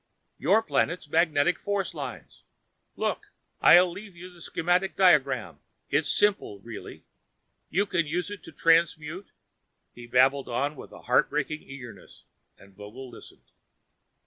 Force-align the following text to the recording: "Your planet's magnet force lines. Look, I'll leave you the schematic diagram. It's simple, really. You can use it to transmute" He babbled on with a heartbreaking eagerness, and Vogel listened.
"Your 0.39 0.63
planet's 0.63 1.07
magnet 1.07 1.59
force 1.59 1.93
lines. 1.93 2.43
Look, 2.95 3.27
I'll 3.61 3.91
leave 3.91 4.15
you 4.15 4.33
the 4.33 4.41
schematic 4.41 4.95
diagram. 4.97 5.59
It's 5.91 6.09
simple, 6.11 6.59
really. 6.61 7.03
You 7.69 7.85
can 7.85 8.07
use 8.07 8.31
it 8.31 8.41
to 8.45 8.51
transmute" 8.51 9.27
He 9.93 10.07
babbled 10.07 10.49
on 10.49 10.75
with 10.75 10.91
a 10.91 11.03
heartbreaking 11.03 11.61
eagerness, 11.61 12.23
and 12.57 12.73
Vogel 12.75 13.11
listened. 13.11 13.51